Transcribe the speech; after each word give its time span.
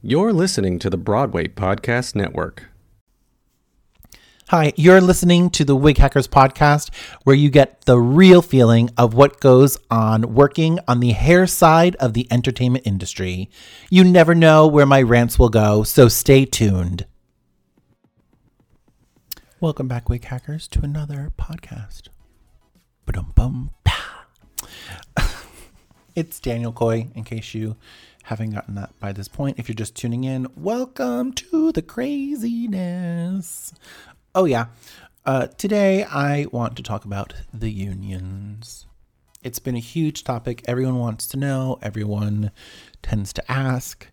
You're 0.00 0.32
listening 0.32 0.78
to 0.78 0.90
the 0.90 0.96
Broadway 0.96 1.48
Podcast 1.48 2.14
Network. 2.14 2.66
Hi, 4.46 4.72
you're 4.76 5.00
listening 5.00 5.50
to 5.50 5.64
the 5.64 5.74
Wig 5.74 5.98
Hackers 5.98 6.28
podcast, 6.28 6.94
where 7.24 7.34
you 7.34 7.50
get 7.50 7.84
the 7.84 7.98
real 7.98 8.40
feeling 8.40 8.90
of 8.96 9.14
what 9.14 9.40
goes 9.40 9.76
on 9.90 10.34
working 10.34 10.78
on 10.86 11.00
the 11.00 11.10
hair 11.10 11.48
side 11.48 11.96
of 11.96 12.14
the 12.14 12.28
entertainment 12.30 12.86
industry. 12.86 13.50
You 13.90 14.04
never 14.04 14.36
know 14.36 14.68
where 14.68 14.86
my 14.86 15.02
rants 15.02 15.36
will 15.36 15.48
go, 15.48 15.82
so 15.82 16.06
stay 16.06 16.44
tuned. 16.44 17.04
Welcome 19.58 19.88
back, 19.88 20.08
Wig 20.08 20.22
Hackers, 20.22 20.68
to 20.68 20.82
another 20.82 21.32
podcast. 21.36 22.02
Ba-dum-bum, 23.04 23.72
it's 26.14 26.38
Daniel 26.38 26.72
Koye, 26.72 27.12
in 27.16 27.24
case 27.24 27.52
you 27.52 27.74
haven't 28.28 28.50
gotten 28.50 28.74
that 28.74 28.90
by 29.00 29.10
this 29.10 29.26
point. 29.26 29.58
If 29.58 29.70
you're 29.70 29.74
just 29.74 29.94
tuning 29.94 30.24
in, 30.24 30.48
welcome 30.54 31.32
to 31.32 31.72
the 31.72 31.80
craziness. 31.80 33.72
Oh, 34.34 34.44
yeah. 34.44 34.66
Uh, 35.24 35.46
today, 35.46 36.04
I 36.04 36.44
want 36.52 36.76
to 36.76 36.82
talk 36.82 37.06
about 37.06 37.32
the 37.54 37.70
unions. 37.70 38.84
It's 39.42 39.58
been 39.58 39.76
a 39.76 39.80
huge 39.80 40.24
topic. 40.24 40.62
Everyone 40.68 40.98
wants 40.98 41.26
to 41.28 41.38
know, 41.38 41.78
everyone 41.80 42.50
tends 43.02 43.32
to 43.32 43.50
ask. 43.50 44.06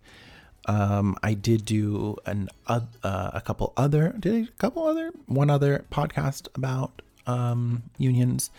Um, 0.66 1.18
I 1.22 1.34
did 1.34 1.66
do 1.66 2.16
an 2.26 2.48
uh, 2.68 2.80
a 3.04 3.42
couple 3.42 3.74
other, 3.76 4.16
did 4.18 4.48
a 4.48 4.52
couple 4.54 4.88
other, 4.88 5.12
one 5.26 5.50
other 5.50 5.84
podcast 5.92 6.48
about 6.56 7.02
um, 7.28 7.84
unions 7.98 8.50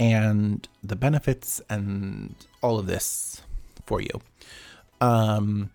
and 0.00 0.66
the 0.82 0.96
benefits 0.96 1.60
and 1.68 2.34
all 2.62 2.78
of 2.78 2.86
this 2.86 3.42
for 3.84 4.00
you. 4.00 4.22
Um, 5.04 5.70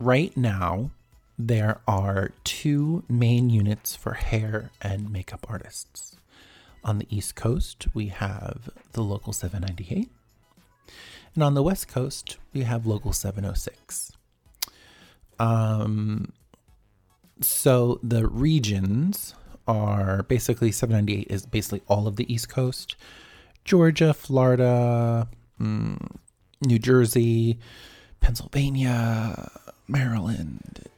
right 0.00 0.34
now, 0.34 0.90
there 1.38 1.80
are 1.86 2.30
two 2.44 3.04
main 3.06 3.50
units 3.50 3.94
for 3.94 4.14
hair 4.14 4.70
and 4.80 5.12
makeup 5.12 5.44
artists. 5.50 6.16
On 6.82 6.98
the 6.98 7.06
East 7.10 7.36
Coast, 7.36 7.88
we 7.92 8.06
have 8.06 8.70
the 8.92 9.02
Local 9.02 9.34
798. 9.34 10.10
And 11.34 11.44
on 11.44 11.52
the 11.52 11.62
West 11.62 11.88
Coast, 11.88 12.38
we 12.54 12.62
have 12.62 12.86
Local 12.86 13.12
706. 13.12 14.12
Um, 15.38 16.32
so 17.42 18.00
the 18.02 18.26
regions 18.26 19.34
are 19.68 20.22
basically 20.22 20.72
798 20.72 21.30
is 21.30 21.44
basically 21.44 21.82
all 21.86 22.06
of 22.06 22.16
the 22.16 22.32
East 22.32 22.48
Coast 22.48 22.96
Georgia, 23.64 24.12
Florida, 24.12 25.28
mm, 25.60 26.16
New 26.66 26.78
Jersey, 26.80 27.58
Pennsylvania, 28.22 29.50
Maryland, 29.88 30.88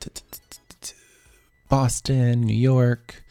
Boston, 1.69 2.43
New 2.43 2.55
York. 2.55 3.25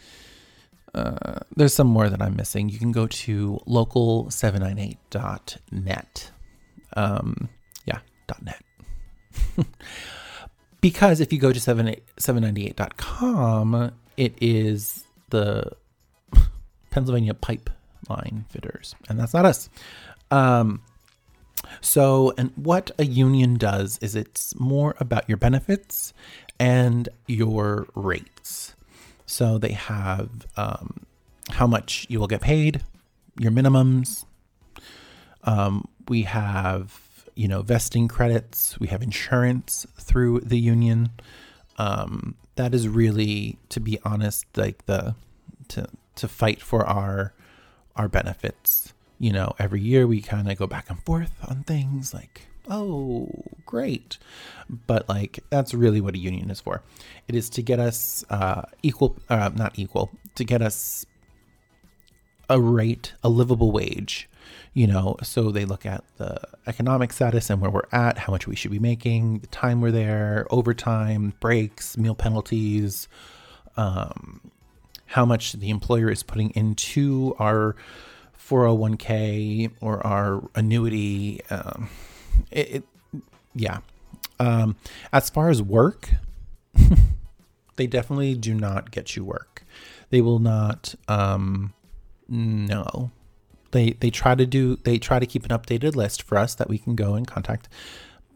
Uh, 0.93 1.39
there's 1.55 1.73
some 1.73 1.87
more 1.87 2.09
that 2.09 2.21
I'm 2.21 2.35
missing. 2.35 2.67
You 2.69 2.77
can 2.77 2.91
go 2.91 3.07
to 3.07 3.61
local798.net. 3.67 6.31
Um, 6.95 7.49
yeah, 7.85 7.99
.net. 8.41 8.61
because 10.81 11.21
if 11.21 11.31
you 11.31 11.39
go 11.39 11.53
to 11.53 11.59
798.com, 11.59 13.91
it 14.17 14.35
is 14.41 15.05
the 15.29 15.71
Pennsylvania 16.91 17.33
pipeline 17.33 18.45
fitters, 18.49 18.93
and 19.09 19.17
that's 19.19 19.33
not 19.33 19.45
us. 19.45 19.69
Um, 20.29 20.83
so, 21.81 22.33
and 22.37 22.51
what 22.55 22.91
a 22.97 23.05
union 23.05 23.55
does 23.55 23.97
is 23.99 24.15
it's 24.15 24.57
more 24.59 24.95
about 24.99 25.27
your 25.27 25.37
benefits 25.37 26.13
and 26.59 27.09
your 27.27 27.87
rates. 27.95 28.75
So 29.25 29.57
they 29.57 29.71
have 29.71 30.45
um, 30.57 31.05
how 31.49 31.67
much 31.67 32.05
you 32.09 32.19
will 32.19 32.27
get 32.27 32.41
paid, 32.41 32.81
your 33.39 33.51
minimums. 33.51 34.25
Um, 35.43 35.87
we 36.07 36.23
have 36.23 36.99
you 37.35 37.47
know 37.47 37.61
vesting 37.61 38.07
credits. 38.07 38.79
We 38.79 38.87
have 38.87 39.01
insurance 39.01 39.85
through 39.99 40.41
the 40.41 40.59
union. 40.59 41.09
Um, 41.77 42.35
that 42.55 42.75
is 42.75 42.87
really, 42.87 43.57
to 43.69 43.79
be 43.79 43.99
honest, 44.05 44.45
like 44.55 44.85
the 44.85 45.15
to 45.69 45.87
to 46.15 46.27
fight 46.27 46.61
for 46.61 46.85
our 46.85 47.33
our 47.95 48.07
benefits 48.07 48.93
you 49.19 49.31
know, 49.31 49.53
every 49.59 49.81
year 49.81 50.07
we 50.07 50.21
kind 50.21 50.49
of 50.49 50.57
go 50.57 50.67
back 50.67 50.89
and 50.89 51.01
forth 51.03 51.33
on 51.47 51.63
things 51.63 52.13
like, 52.13 52.47
oh, 52.69 53.29
great. 53.65 54.17
But 54.87 55.07
like, 55.09 55.39
that's 55.49 55.73
really 55.73 56.01
what 56.01 56.15
a 56.15 56.19
union 56.19 56.49
is 56.49 56.61
for. 56.61 56.81
It 57.27 57.35
is 57.35 57.49
to 57.51 57.61
get 57.61 57.79
us 57.79 58.23
uh, 58.29 58.63
equal, 58.81 59.15
uh, 59.29 59.51
not 59.55 59.77
equal, 59.77 60.11
to 60.35 60.43
get 60.43 60.61
us 60.61 61.05
a 62.49 62.59
rate, 62.59 63.13
a 63.23 63.29
livable 63.29 63.71
wage. 63.71 64.29
You 64.73 64.87
know, 64.87 65.17
so 65.21 65.51
they 65.51 65.65
look 65.65 65.85
at 65.85 66.03
the 66.17 66.39
economic 66.65 67.13
status 67.13 67.49
and 67.49 67.61
where 67.61 67.69
we're 67.69 67.87
at, 67.91 68.17
how 68.17 68.33
much 68.33 68.47
we 68.47 68.55
should 68.55 68.71
be 68.71 68.79
making, 68.79 69.39
the 69.39 69.47
time 69.47 69.81
we're 69.81 69.91
there, 69.91 70.47
overtime, 70.49 71.33
breaks, 71.39 71.95
meal 71.95 72.15
penalties, 72.15 73.07
um, 73.77 74.41
how 75.05 75.25
much 75.25 75.53
the 75.53 75.69
employer 75.69 76.09
is 76.09 76.23
putting 76.23 76.49
into 76.51 77.35
our 77.37 77.75
401k 78.49 79.71
or 79.81 80.05
our 80.05 80.49
annuity. 80.55 81.41
Um, 81.49 81.89
it, 82.51 82.83
it, 83.13 83.21
yeah. 83.55 83.79
Um, 84.39 84.75
as 85.11 85.29
far 85.29 85.49
as 85.49 85.61
work, 85.61 86.09
they 87.75 87.87
definitely 87.87 88.35
do 88.35 88.53
not 88.53 88.91
get 88.91 89.15
you 89.15 89.23
work. 89.23 89.63
They 90.09 90.21
will 90.21 90.39
not. 90.39 90.95
Um, 91.07 91.73
no, 92.27 93.11
they 93.71 93.91
they 93.91 94.09
try 94.09 94.35
to 94.35 94.45
do. 94.45 94.77
They 94.83 94.97
try 94.97 95.19
to 95.19 95.25
keep 95.25 95.45
an 95.45 95.51
updated 95.57 95.95
list 95.95 96.23
for 96.23 96.37
us 96.37 96.55
that 96.55 96.69
we 96.69 96.77
can 96.77 96.95
go 96.95 97.15
and 97.15 97.27
contact, 97.27 97.69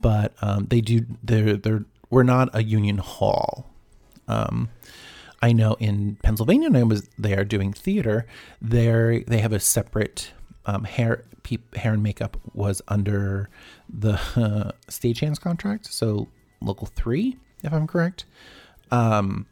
but 0.01 0.34
um, 0.41 0.68
they 0.69 0.81
do. 0.81 1.06
They're 1.24 1.57
they're 1.57 1.85
we're 2.09 2.24
not 2.24 2.50
a 2.53 2.63
union 2.63 2.97
hall. 3.00 3.69
Um, 4.28 4.69
I 5.42 5.53
know 5.53 5.75
in 5.80 6.18
Pennsylvania, 6.24 6.70
when 6.70 6.81
I 6.81 6.84
was 6.84 7.08
there 7.18 7.46
doing 7.46 7.74
theater, 7.74 8.25
there 8.62 9.22
they 9.22 9.40
have 9.40 9.53
a 9.53 9.59
separate 9.59 10.31
um, 10.66 10.84
hair 10.84 11.24
hair 11.75 11.94
and 11.94 12.03
makeup 12.03 12.38
was 12.53 12.81
under 12.88 13.50
the 13.88 14.14
uh, 14.14 14.72
stagehands 14.88 15.40
contract, 15.40 15.86
so 15.86 16.28
local 16.62 16.88
three, 16.88 17.38
if 17.64 17.72
I'm 17.72 17.88
correct. 17.88 18.25
Um, 18.92 19.46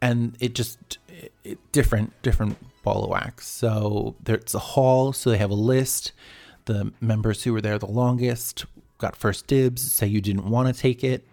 and 0.00 0.36
it 0.40 0.54
just 0.54 0.98
it, 1.44 1.58
different 1.72 2.12
different 2.22 2.56
ball 2.82 3.04
of 3.04 3.10
wax. 3.10 3.46
So 3.46 4.14
there's 4.22 4.54
a 4.54 4.58
hall, 4.60 5.12
so 5.12 5.30
they 5.30 5.38
have 5.38 5.50
a 5.50 5.54
list. 5.54 6.12
The 6.66 6.92
members 7.00 7.42
who 7.44 7.52
were 7.52 7.60
there 7.62 7.78
the 7.78 7.86
longest 7.86 8.66
got 8.98 9.16
first 9.16 9.46
dibs. 9.46 9.90
Say 9.90 10.06
you 10.06 10.20
didn't 10.20 10.48
want 10.48 10.74
to 10.74 10.78
take 10.78 11.02
it, 11.02 11.26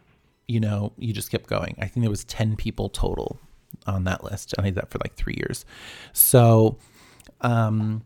you 0.47 0.59
know, 0.59 0.94
you 0.97 1.13
just 1.13 1.30
kept 1.30 1.47
going. 1.47 1.75
I 1.80 1.88
think 1.88 2.03
there 2.03 2.09
was 2.09 2.24
ten 2.24 2.56
people 2.56 2.90
total 2.90 3.40
on 3.86 4.03
that 4.06 4.24
list. 4.24 4.53
I 4.58 4.63
did 4.63 4.75
that 4.75 4.90
for 4.90 5.00
like 5.03 5.16
three 5.16 5.36
years. 5.38 5.66
So, 6.13 6.78
um, 7.41 8.03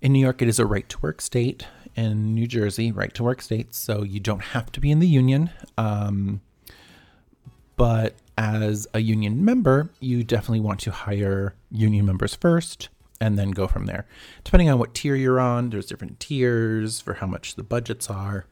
in 0.00 0.12
New 0.12 0.20
York, 0.20 0.42
it 0.42 0.48
is 0.48 0.58
a 0.58 0.66
right 0.66 0.88
to 0.88 0.98
work 1.00 1.20
state. 1.20 1.66
In 1.96 2.32
New 2.34 2.46
Jersey, 2.46 2.92
right 2.92 3.12
to 3.14 3.24
work 3.24 3.42
state. 3.42 3.74
So 3.74 4.04
you 4.04 4.20
don't 4.20 4.42
have 4.42 4.70
to 4.72 4.80
be 4.80 4.92
in 4.92 5.00
the 5.00 5.08
union. 5.08 5.50
Um, 5.76 6.42
but 7.76 8.14
as 8.36 8.86
a 8.94 9.00
union 9.00 9.44
member, 9.44 9.90
you 9.98 10.22
definitely 10.22 10.60
want 10.60 10.78
to 10.80 10.92
hire 10.92 11.54
union 11.72 12.06
members 12.06 12.36
first 12.36 12.88
and 13.20 13.36
then 13.36 13.50
go 13.50 13.66
from 13.66 13.86
there. 13.86 14.06
Depending 14.44 14.70
on 14.70 14.78
what 14.78 14.94
tier 14.94 15.16
you're 15.16 15.40
on, 15.40 15.70
there's 15.70 15.86
different 15.86 16.20
tiers 16.20 17.00
for 17.00 17.14
how 17.14 17.26
much 17.26 17.56
the 17.56 17.64
budgets 17.64 18.08
are. 18.08 18.46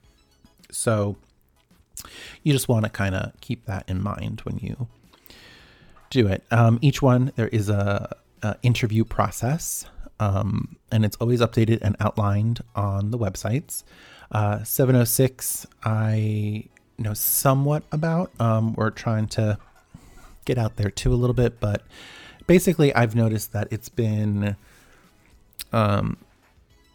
So 0.73 1.17
you 2.43 2.53
just 2.53 2.69
want 2.69 2.85
to 2.85 2.91
kind 2.91 3.15
of 3.15 3.33
keep 3.41 3.67
that 3.67 3.89
in 3.89 4.03
mind 4.03 4.41
when 4.41 4.59
you 4.59 4.89
do 6.17 6.27
it. 6.27 6.43
Um, 6.51 6.79
each 6.81 7.03
one 7.03 7.31
there 7.37 7.49
is 7.49 7.69
a, 7.69 8.17
a 8.43 8.57
interview 8.63 9.05
process, 9.05 9.87
um, 10.19 10.77
and 10.91 11.05
it's 11.05 11.17
always 11.17 11.41
updated 11.41 11.79
and 11.83 11.95
outlined 12.01 12.63
on 12.75 13.11
the 13.11 13.19
websites. 13.19 13.85
Uh, 14.33 14.65
706, 14.65 15.67
I 15.85 16.65
know 16.99 17.15
somewhat 17.15 17.85
about. 17.93 18.33
Um, 18.41 18.75
we're 18.75 18.91
trying 18.91 19.29
to 19.29 19.59
get 20.47 20.59
out 20.59 20.77
there 20.77 20.91
too 20.91 21.13
a 21.13 21.19
little 21.21 21.35
bit, 21.35 21.61
but 21.61 21.83
basically, 22.47 22.95
I've 22.95 23.15
noticed 23.15 23.53
that 23.53 23.69
it's 23.71 23.91
been 23.91 24.57
um, 25.73 26.17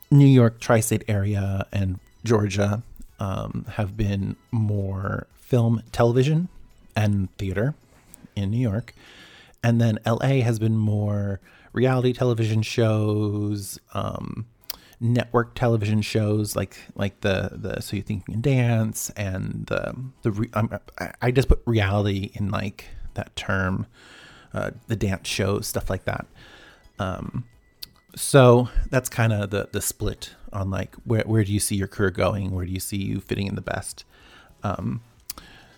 New 0.10 0.26
York, 0.26 0.60
tri-state 0.60 1.04
area, 1.08 1.68
and 1.72 2.00
Georgia 2.26 2.82
um, 3.20 3.66
have 3.74 3.96
been 3.96 4.36
more 4.52 5.28
film, 5.36 5.84
television, 5.92 6.50
and 6.96 7.30
theater 7.38 7.76
in 8.36 8.52
New 8.52 8.58
York. 8.58 8.94
And 9.64 9.80
then 9.80 10.00
LA 10.06 10.42
has 10.42 10.60
been 10.60 10.78
more 10.78 11.40
reality 11.74 12.14
television 12.14 12.62
shows, 12.62 13.80
um, 13.94 14.48
network 15.00 15.56
television 15.56 16.00
shows 16.00 16.56
like 16.56 16.78
like 16.96 17.22
the 17.22 17.50
the 17.54 17.82
So 17.82 17.96
You 17.96 18.04
Think 18.04 18.28
You 18.28 18.34
Can 18.34 18.42
Dance 18.42 19.10
and 19.12 19.66
the 19.66 19.96
the 20.22 20.32
re, 20.32 20.50
I, 20.54 21.12
I 21.22 21.32
just 21.32 21.48
put 21.48 21.62
reality 21.66 22.32
in 22.36 22.52
like 22.52 22.86
that 23.16 23.36
term, 23.36 23.88
uh, 24.54 24.72
the 24.88 24.96
dance 24.96 25.28
shows 25.28 25.68
stuff 25.68 25.90
like 25.90 26.06
that. 26.06 26.26
Um, 27.00 27.46
so 28.16 28.70
that's 28.90 29.10
kind 29.10 29.34
of 29.34 29.50
the 29.50 29.70
the 29.72 29.82
split 29.82 30.36
on 30.54 30.70
like 30.70 30.96
where 31.04 31.24
where 31.24 31.44
do 31.44 31.52
you 31.52 31.60
see 31.60 31.76
your 31.76 31.88
career 31.88 32.12
going? 32.12 32.52
Where 32.52 32.66
do 32.66 32.72
you 32.72 32.80
see 32.80 32.98
you 32.98 33.20
fitting 33.20 33.48
in 33.48 33.56
the 33.56 33.62
best? 33.62 34.06
Um, 34.64 35.02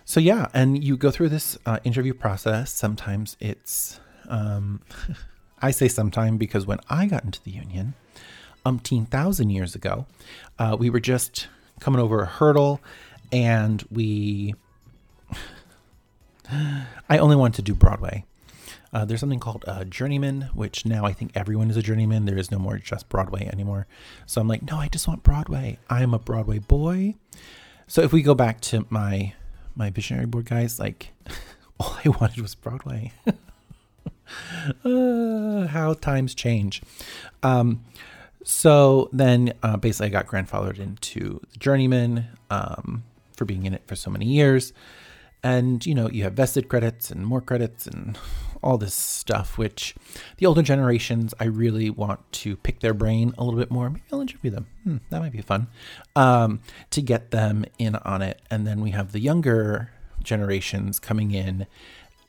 so 0.04 0.20
yeah, 0.20 0.48
and 0.52 0.82
you 0.82 0.96
go 0.96 1.10
through 1.10 1.30
this 1.30 1.58
uh, 1.64 1.78
interview 1.84 2.14
process. 2.14 2.72
Sometimes 2.72 3.36
it's 3.40 4.00
um, 4.28 4.80
I 5.62 5.70
say 5.70 5.88
sometime 5.88 6.36
because 6.36 6.66
when 6.66 6.80
I 6.90 7.06
got 7.06 7.24
into 7.24 7.42
the 7.42 7.50
union, 7.50 7.94
umpteen 8.66 9.08
thousand 9.08 9.50
years 9.50 9.74
ago, 9.74 10.06
uh, 10.58 10.76
we 10.78 10.90
were 10.90 11.00
just 11.00 11.48
coming 11.80 12.00
over 12.00 12.22
a 12.22 12.26
hurdle, 12.26 12.80
and 13.32 13.82
we. 13.90 14.54
I 17.08 17.18
only 17.18 17.36
wanted 17.36 17.56
to 17.56 17.62
do 17.62 17.74
Broadway. 17.74 18.26
Uh, 18.92 19.04
there's 19.04 19.18
something 19.18 19.40
called 19.40 19.64
a 19.66 19.84
journeyman, 19.84 20.42
which 20.54 20.86
now 20.86 21.04
I 21.04 21.12
think 21.12 21.32
everyone 21.34 21.68
is 21.68 21.76
a 21.76 21.82
journeyman. 21.82 22.26
There 22.26 22.38
is 22.38 22.52
no 22.52 22.58
more 22.58 22.78
just 22.78 23.08
Broadway 23.08 23.48
anymore. 23.52 23.88
So 24.26 24.40
I'm 24.40 24.46
like, 24.46 24.62
no, 24.62 24.76
I 24.76 24.86
just 24.86 25.08
want 25.08 25.24
Broadway. 25.24 25.78
I'm 25.90 26.14
a 26.14 26.18
Broadway 26.18 26.60
boy. 26.60 27.16
So 27.88 28.02
if 28.02 28.12
we 28.12 28.22
go 28.22 28.34
back 28.34 28.60
to 28.62 28.86
my 28.90 29.34
my 29.74 29.90
visionary 29.90 30.26
board 30.26 30.46
guys, 30.46 30.78
like 30.78 31.12
all 31.80 31.96
I 32.04 32.08
wanted 32.08 32.40
was 32.40 32.54
Broadway. 32.54 33.12
uh, 34.84 35.66
how 35.66 35.94
times 35.94 36.34
change. 36.34 36.82
Um, 37.42 37.84
so 38.44 39.08
then 39.12 39.54
uh, 39.62 39.76
basically 39.76 40.06
I 40.06 40.10
got 40.10 40.26
grandfathered 40.26 40.78
into 40.78 41.40
the 41.52 41.58
journeyman 41.58 42.26
um, 42.50 43.04
for 43.36 43.44
being 43.44 43.64
in 43.66 43.74
it 43.74 43.82
for 43.86 43.96
so 43.96 44.10
many 44.10 44.26
years. 44.26 44.72
And 45.42 45.84
you 45.84 45.94
know, 45.94 46.08
you 46.08 46.24
have 46.24 46.34
vested 46.34 46.68
credits 46.68 47.10
and 47.10 47.26
more 47.26 47.40
credits 47.40 47.86
and 47.86 48.18
all 48.64 48.78
this 48.78 48.94
stuff, 48.94 49.58
which 49.58 49.94
the 50.38 50.46
older 50.46 50.62
generations, 50.62 51.34
I 51.38 51.44
really 51.44 51.90
want 51.90 52.20
to 52.32 52.56
pick 52.56 52.80
their 52.80 52.94
brain 52.94 53.34
a 53.36 53.44
little 53.44 53.60
bit 53.60 53.70
more. 53.70 53.90
Maybe 53.90 54.04
I'll 54.10 54.22
interview 54.22 54.50
them. 54.50 54.66
Hmm, 54.82 54.96
that 55.10 55.20
might 55.20 55.32
be 55.32 55.42
fun 55.42 55.68
um, 56.16 56.60
to 56.90 57.02
get 57.02 57.30
them 57.30 57.66
in 57.78 57.94
on 57.96 58.22
it. 58.22 58.40
And 58.50 58.66
then 58.66 58.80
we 58.80 58.90
have 58.90 59.12
the 59.12 59.20
younger 59.20 59.90
generations 60.22 60.98
coming 60.98 61.32
in, 61.32 61.66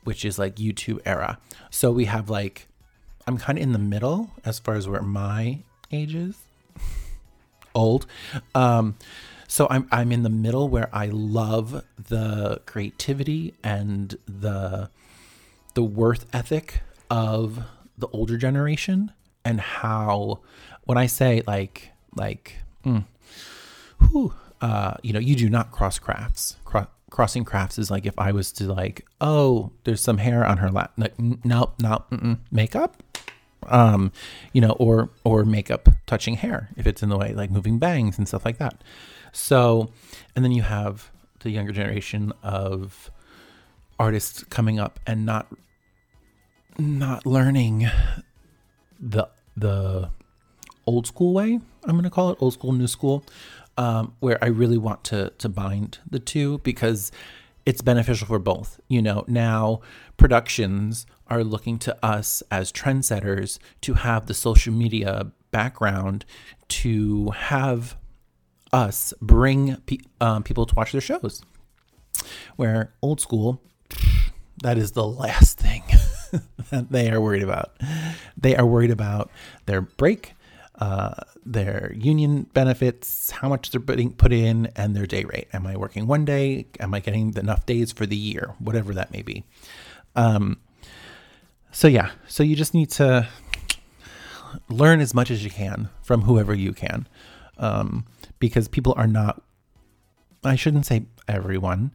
which 0.04 0.26
is 0.26 0.38
like 0.38 0.58
YouTube 0.58 1.00
era. 1.06 1.40
So 1.70 1.90
we 1.92 2.06
have 2.06 2.30
like, 2.30 2.68
I'm 3.26 3.38
kind 3.38 3.58
of 3.58 3.64
in 3.64 3.72
the 3.72 3.80
middle 3.80 4.32
as 4.44 4.60
far 4.60 4.76
as 4.76 4.90
where 4.90 5.02
my 5.02 5.60
age 5.92 6.14
is. 6.14 6.38
Old. 7.74 8.06
Um, 8.54 8.98
so 9.48 9.68
I'm 9.70 9.88
I'm 9.92 10.12
in 10.12 10.24
the 10.24 10.30
middle 10.30 10.68
where 10.70 10.90
I 10.92 11.08
love 11.08 11.84
the 11.98 12.62
creativity 12.66 13.54
and 13.64 14.18
the 14.28 14.90
the 15.76 15.84
worth 15.84 16.26
ethic 16.34 16.82
of 17.10 17.60
the 17.98 18.08
older 18.08 18.38
generation 18.38 19.12
and 19.44 19.62
how 19.62 20.40
when 20.84 20.98
I 20.98 21.06
say 21.06 21.44
like 21.46 21.92
like 22.16 22.56
mm, 22.84 23.06
whew, 24.00 24.34
uh, 24.62 24.96
you 25.04 25.14
know 25.14 25.20
you 25.20 25.36
do 25.36 25.50
not 25.50 25.72
cross 25.72 26.00
crafts. 26.00 26.58
Cro- 26.66 26.88
crossing 27.12 27.46
crafts 27.46 27.78
is 27.78 27.92
like 27.92 28.06
if 28.06 28.18
I 28.18 28.32
was 28.32 28.52
to 28.54 28.66
like 28.66 29.06
oh 29.22 29.72
there's 29.84 30.02
some 30.02 30.18
hair 30.18 30.46
on 30.46 30.58
her 30.58 30.72
lap 30.72 30.94
like 30.98 31.18
no 31.20 31.74
no 31.80 32.04
makeup? 32.52 33.04
Um 33.68 34.12
you 34.54 34.62
know 34.62 34.72
or 34.72 35.10
or 35.24 35.46
makeup 35.46 35.90
touching 36.06 36.36
hair 36.36 36.70
if 36.78 36.88
it's 36.88 37.04
in 37.04 37.10
the 37.10 37.18
way 37.18 37.34
like 37.34 37.52
moving 37.52 37.80
bangs 37.80 38.18
and 38.18 38.28
stuff 38.28 38.46
like 38.46 38.58
that. 38.58 38.84
So 39.32 39.92
and 40.36 40.44
then 40.44 40.52
you 40.52 40.64
have 40.64 41.12
the 41.42 41.52
younger 41.52 41.72
generation 41.72 42.34
of 42.42 43.12
artists 44.00 44.44
coming 44.46 44.80
up 44.80 45.00
and 45.06 45.26
not 45.26 45.48
not 46.78 47.26
learning 47.26 47.88
the 49.00 49.28
the 49.56 50.10
old 50.86 51.08
school 51.08 51.34
way. 51.34 51.60
I'm 51.86 51.92
going 51.92 52.04
to 52.04 52.10
call 52.10 52.32
it 52.32 52.38
old 52.40 52.54
school, 52.54 52.74
new 52.74 52.88
school, 52.88 53.24
um, 53.78 54.14
where 54.20 54.44
I 54.44 54.48
really 54.48 54.78
want 54.78 55.04
to 55.06 55.32
to 55.38 55.50
bind 55.50 56.00
the 56.10 56.20
two 56.20 56.60
because 56.60 57.12
it's 57.66 57.82
beneficial 57.82 58.28
for 58.28 58.40
both. 58.40 58.80
You 58.88 59.02
know, 59.02 59.26
now 59.28 59.82
productions 60.18 61.06
are 61.28 61.44
looking 61.44 61.80
to 61.80 62.06
us 62.06 62.44
as 62.52 62.72
trendsetters 62.72 63.58
to 63.82 63.96
have 63.96 64.28
the 64.28 64.34
social 64.34 64.74
media 64.74 65.32
background 65.52 66.26
to 66.68 67.30
have 67.32 67.98
us 68.72 69.14
bring 69.22 69.78
pe- 69.86 69.98
um, 70.22 70.44
people 70.44 70.66
to 70.66 70.76
watch 70.76 70.92
their 70.92 71.02
shows. 71.02 71.42
Where 72.56 72.94
old 73.02 73.20
school, 73.20 73.62
that 74.64 74.78
is 74.78 74.92
the 74.94 75.06
last 75.06 75.60
thing 75.60 75.84
that 76.70 76.92
they 76.92 77.10
are 77.10 77.22
worried 77.22 77.44
about. 77.44 77.76
They 78.38 78.56
are 78.56 78.66
worried 78.66 78.92
about 78.92 79.32
their 79.66 79.82
break, 79.82 80.34
uh, 80.76 81.16
their 81.46 81.94
union 81.96 82.44
benefits, 82.54 83.32
how 83.32 83.50
much 83.50 83.72
they're 83.72 83.82
putting 83.82 84.14
put 84.14 84.34
in, 84.34 84.68
and 84.76 84.96
their 84.96 85.06
day 85.06 85.24
rate. 85.24 85.48
Am 85.54 85.68
I 85.68 85.78
working 85.78 86.08
one 86.08 86.26
day? 86.26 86.68
Am 86.80 86.94
I 86.94 87.00
getting 87.00 87.36
enough 87.38 87.66
days 87.66 87.92
for 87.92 88.06
the 88.06 88.16
year? 88.16 88.56
Whatever 88.60 88.94
that 88.94 89.12
may 89.12 89.22
be. 89.22 89.44
Um, 90.16 90.60
so 91.72 91.88
yeah, 91.88 92.12
so 92.28 92.44
you 92.44 92.56
just 92.56 92.74
need 92.74 92.90
to 92.92 93.28
learn 94.70 95.02
as 95.02 95.14
much 95.14 95.30
as 95.30 95.44
you 95.44 95.50
can 95.50 95.90
from 96.02 96.22
whoever 96.22 96.54
you 96.54 96.74
can, 96.74 97.08
um, 97.58 98.06
because 98.40 98.68
people 98.68 98.94
are 98.98 99.08
not. 99.08 99.42
I 100.44 100.56
shouldn't 100.56 100.86
say 100.86 101.06
everyone. 101.28 101.92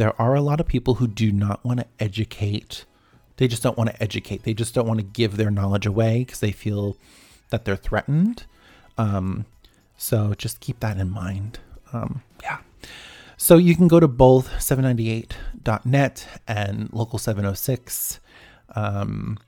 There 0.00 0.20
are 0.20 0.34
a 0.34 0.40
lot 0.40 0.60
of 0.60 0.66
people 0.66 0.94
who 0.94 1.06
do 1.06 1.30
not 1.30 1.62
want 1.64 1.80
to 1.80 1.86
educate 1.98 2.86
they 3.40 3.48
just 3.48 3.62
don't 3.62 3.78
want 3.78 3.88
to 3.88 4.02
educate. 4.02 4.42
They 4.42 4.52
just 4.52 4.74
don't 4.74 4.86
want 4.86 5.00
to 5.00 5.02
give 5.02 5.38
their 5.38 5.50
knowledge 5.50 5.86
away 5.86 6.24
because 6.24 6.40
they 6.40 6.52
feel 6.52 6.98
that 7.48 7.64
they're 7.64 7.74
threatened. 7.74 8.44
Um, 8.98 9.46
so 9.96 10.34
just 10.34 10.60
keep 10.60 10.80
that 10.80 10.98
in 10.98 11.08
mind. 11.08 11.58
Um, 11.90 12.22
yeah. 12.42 12.58
So 13.38 13.56
you 13.56 13.74
can 13.74 13.88
go 13.88 13.98
to 13.98 14.06
both 14.06 14.50
798.net 14.58 16.28
and 16.46 16.92
local 16.92 17.18
706. 17.18 18.20
Um, 18.76 19.38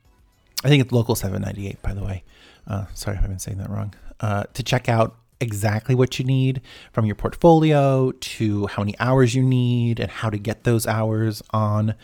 I 0.64 0.68
think 0.70 0.82
it's 0.82 0.90
local 0.90 1.14
798, 1.14 1.82
by 1.82 1.92
the 1.92 2.02
way. 2.02 2.24
Uh, 2.66 2.86
sorry 2.94 3.18
if 3.18 3.22
I've 3.22 3.28
been 3.28 3.38
saying 3.38 3.58
that 3.58 3.68
wrong. 3.68 3.92
Uh, 4.20 4.44
to 4.54 4.62
check 4.62 4.88
out 4.88 5.16
exactly 5.42 5.94
what 5.94 6.18
you 6.18 6.24
need 6.24 6.62
from 6.92 7.04
your 7.04 7.16
portfolio 7.16 8.12
to 8.12 8.66
how 8.68 8.82
many 8.82 8.98
hours 8.98 9.34
you 9.34 9.42
need 9.42 9.98
and 9.98 10.10
how 10.10 10.30
to 10.30 10.38
get 10.38 10.64
those 10.64 10.86
hours 10.86 11.42
on 11.50 11.94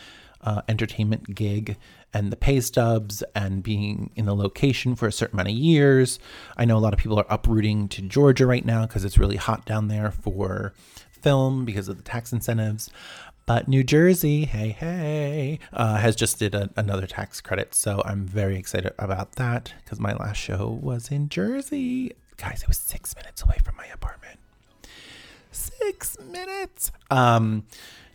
uh, 0.40 0.62
entertainment 0.68 1.34
gig 1.34 1.76
and 2.12 2.32
the 2.32 2.36
pay 2.36 2.60
stubs 2.60 3.22
and 3.34 3.62
being 3.62 4.10
in 4.16 4.26
the 4.26 4.34
location 4.34 4.96
for 4.96 5.06
a 5.06 5.12
certain 5.12 5.36
amount 5.36 5.48
of 5.48 5.54
years. 5.54 6.18
I 6.56 6.64
know 6.64 6.76
a 6.76 6.80
lot 6.80 6.92
of 6.92 6.98
people 6.98 7.18
are 7.18 7.26
uprooting 7.28 7.88
to 7.88 8.02
Georgia 8.02 8.46
right 8.46 8.64
now 8.64 8.86
because 8.86 9.04
it's 9.04 9.18
really 9.18 9.36
hot 9.36 9.64
down 9.64 9.88
there 9.88 10.10
for 10.10 10.72
film 11.10 11.64
because 11.64 11.88
of 11.88 11.96
the 11.96 12.02
tax 12.02 12.32
incentives. 12.32 12.90
But 13.46 13.68
New 13.68 13.82
Jersey, 13.82 14.44
hey, 14.44 14.70
hey, 14.70 15.58
uh, 15.72 15.96
has 15.96 16.14
just 16.16 16.38
did 16.38 16.54
a, 16.54 16.70
another 16.76 17.06
tax 17.06 17.40
credit. 17.40 17.74
So 17.74 18.02
I'm 18.04 18.26
very 18.26 18.58
excited 18.58 18.92
about 18.98 19.32
that 19.36 19.72
because 19.84 20.00
my 20.00 20.12
last 20.12 20.36
show 20.36 20.68
was 20.68 21.10
in 21.10 21.28
Jersey. 21.28 22.12
Guys, 22.38 22.62
it 22.62 22.68
was 22.68 22.78
six 22.78 23.14
minutes 23.16 23.42
away 23.42 23.58
from 23.62 23.76
my 23.76 23.86
apartment. 23.86 24.38
Six 25.50 26.16
minutes. 26.20 26.90
Um, 27.10 27.64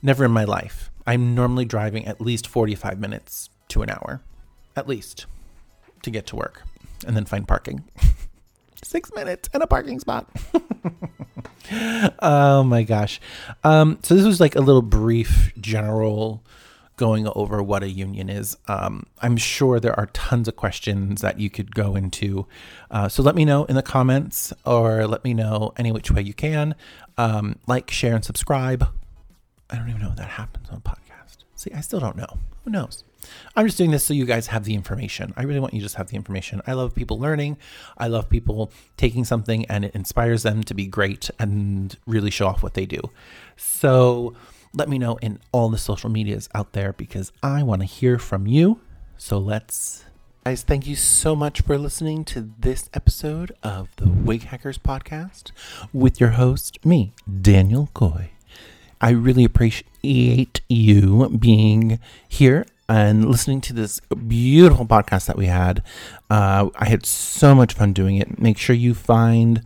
never 0.02 0.26
in 0.26 0.32
my 0.32 0.46
life 0.46 0.90
I'm 1.06 1.36
normally 1.36 1.66
driving 1.66 2.06
at 2.06 2.22
least 2.22 2.48
45 2.48 3.00
minutes 3.00 3.50
to 3.70 3.82
an 3.82 3.90
hour, 3.90 4.22
at 4.76 4.88
least, 4.88 5.26
to 6.02 6.10
get 6.10 6.26
to 6.28 6.36
work 6.36 6.64
and 7.06 7.16
then 7.16 7.26
find 7.26 7.48
parking. 7.48 7.84
Six 8.84 9.12
minutes 9.14 9.50
and 9.54 9.64
a 9.64 9.68
parking 9.68 10.00
spot. 10.00 10.30
oh 12.20 12.64
my 12.64 12.84
gosh. 12.84 13.20
Um, 13.64 14.00
so, 14.04 14.16
this 14.16 14.26
was 14.26 14.40
like 14.40 14.56
a 14.56 14.62
little 14.62 14.82
brief 14.82 15.52
general 15.60 16.44
going 16.96 17.28
over 17.36 17.62
what 17.62 17.84
a 17.84 17.90
union 17.90 18.30
is. 18.30 18.58
Um, 18.68 19.06
I'm 19.22 19.38
sure 19.38 19.80
there 19.80 19.98
are 20.00 20.08
tons 20.08 20.48
of 20.48 20.56
questions 20.56 21.22
that 21.22 21.40
you 21.40 21.50
could 21.50 21.74
go 21.74 21.96
into. 21.96 22.48
Uh, 22.92 23.10
so 23.10 23.24
let 23.24 23.36
me 23.36 23.46
know 23.46 23.66
in 23.66 23.76
the 23.76 23.84
comments 23.84 24.54
or 24.66 25.08
let 25.08 25.24
me 25.24 25.34
know 25.34 25.74
any 25.78 25.92
which 25.92 26.12
way 26.12 26.22
you 26.22 26.34
can. 26.34 26.76
Um, 27.18 27.58
like, 27.68 27.90
share, 27.92 28.16
and 28.16 28.26
subscribe. 28.26 28.88
I 29.70 29.76
don't 29.76 29.90
even 29.90 30.02
know 30.02 30.10
if 30.10 30.18
that 30.18 30.30
happens 30.30 30.70
on 30.70 30.78
a 30.78 30.82
podcast. 30.82 31.38
See, 31.56 31.72
I 31.72 31.82
still 31.82 32.00
don't 32.00 32.16
know. 32.16 32.38
Who 32.64 32.72
knows? 32.72 33.04
I'm 33.56 33.66
just 33.66 33.78
doing 33.78 33.92
this 33.92 34.06
so 34.06 34.14
you 34.14 34.26
guys 34.26 34.48
have 34.48 34.66
the 34.66 34.74
information. 34.76 35.34
I 35.38 35.44
really 35.44 35.60
want 35.60 35.74
you 35.74 35.80
to 35.80 35.86
just 35.86 35.96
have 35.96 36.08
the 36.08 36.16
information. 36.16 36.62
I 36.68 36.74
love 36.74 36.94
people 36.94 37.20
learning. 37.20 37.58
I 37.98 38.08
love 38.08 38.30
people 38.30 38.72
taking 38.98 39.24
something 39.24 39.66
and 39.66 39.86
it 39.86 39.96
inspires 39.96 40.44
them 40.44 40.64
to 40.64 40.74
be 40.74 40.88
great 40.88 41.30
and 41.40 41.96
really 42.06 42.32
show 42.32 42.48
off 42.48 42.64
what 42.64 42.74
they 42.74 42.86
do. 42.86 43.00
So 43.56 44.34
let 44.74 44.90
me 44.90 44.98
know 44.98 45.18
in 45.18 45.40
all 45.52 45.70
the 45.70 45.78
social 45.78 46.10
medias 46.10 46.50
out 46.54 46.74
there 46.74 46.94
because 46.94 47.32
I 47.42 47.64
want 47.64 47.82
to 47.82 47.86
hear 47.86 48.18
from 48.18 48.48
you. 48.48 48.80
So 49.18 49.38
let's 49.38 50.06
Guys, 50.46 50.62
thank 50.62 50.86
you 50.86 50.98
so 50.98 51.38
much 51.38 51.62
for 51.62 51.78
listening 51.78 52.26
to 52.26 52.52
this 52.60 52.90
episode 52.94 53.56
of 53.64 53.88
the 53.96 54.10
Wig 54.10 54.44
Hackers 54.44 54.78
podcast 54.78 55.52
with 55.94 56.20
your 56.20 56.32
host, 56.32 56.86
me, 56.86 57.14
Daniel 57.42 57.90
Koye. 57.96 58.32
I 59.00 59.12
really 59.12 59.46
appreciate 59.46 60.60
you 60.68 61.30
being 61.30 61.98
here 62.28 62.66
and 62.90 63.30
listening 63.30 63.62
to 63.62 63.74
this 63.74 64.02
beautiful 64.28 64.86
podcast 64.86 65.28
that 65.28 65.38
we 65.38 65.46
had. 65.46 65.82
Uh, 66.30 66.70
I 66.76 66.90
had 66.90 67.06
so 67.06 67.56
much 67.56 67.74
fun 67.74 67.94
doing 67.94 68.18
it. 68.18 68.38
Make 68.38 68.58
sure 68.58 68.76
you 68.76 68.94
find 68.94 69.62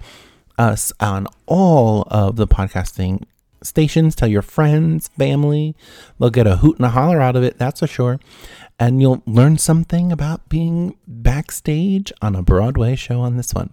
us 0.60 0.94
on 1.00 1.26
all 1.48 2.04
of 2.12 2.36
the 2.36 2.48
podcasting 2.48 3.24
stations. 3.64 4.16
Tell 4.16 4.28
your 4.28 4.42
friends, 4.42 5.08
family. 5.10 5.76
They'll 6.20 6.30
get 6.30 6.48
a 6.48 6.58
hoot 6.58 6.78
and 6.78 6.86
a 6.86 6.90
holler 6.90 7.22
out 7.22 7.36
of 7.36 7.44
it, 7.44 7.58
that's 7.58 7.80
for 7.80 7.88
sure 7.88 8.20
and 8.80 9.02
you'll 9.02 9.24
learn 9.26 9.58
something 9.58 10.12
about 10.12 10.50
being 10.50 10.96
backstage 11.08 12.14
on 12.22 12.36
a 12.36 12.44
Broadway 12.44 12.96
show 12.96 13.22
on 13.22 13.36
this 13.36 13.54
one. 13.54 13.72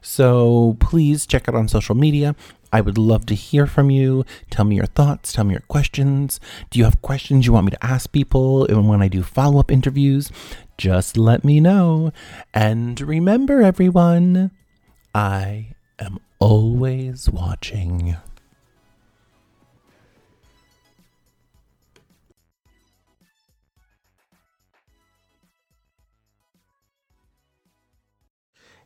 So 0.00 0.76
please 0.80 1.26
check 1.26 1.46
it 1.46 1.54
on 1.54 1.68
social 1.68 1.94
media. 1.94 2.34
I 2.72 2.80
would 2.80 2.98
love 2.98 3.26
to 3.26 3.34
hear 3.34 3.66
from 3.66 3.90
you. 3.90 4.24
Tell 4.50 4.64
me 4.64 4.76
your 4.76 4.86
thoughts, 4.86 5.32
tell 5.32 5.44
me 5.44 5.52
your 5.52 5.62
questions. 5.62 6.40
Do 6.70 6.78
you 6.78 6.84
have 6.84 7.02
questions 7.02 7.46
you 7.46 7.52
want 7.52 7.66
me 7.66 7.70
to 7.72 7.84
ask 7.84 8.10
people? 8.10 8.64
And 8.66 8.88
when 8.88 9.02
I 9.02 9.08
do 9.08 9.22
follow 9.22 9.60
up 9.60 9.70
interviews, 9.70 10.30
just 10.78 11.16
let 11.16 11.44
me 11.44 11.60
know. 11.60 12.12
And 12.54 13.00
remember, 13.00 13.62
everyone, 13.62 14.50
I 15.14 15.74
am 15.98 16.18
always 16.38 17.30
watching. 17.30 18.16